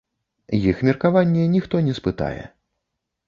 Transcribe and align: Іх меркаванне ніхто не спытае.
Іх 0.69 0.79
меркаванне 0.87 1.45
ніхто 1.55 1.75
не 1.89 1.93
спытае. 1.99 2.43